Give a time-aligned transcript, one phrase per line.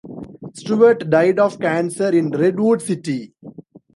[0.55, 3.33] Stuart died of cancer in Redwood City.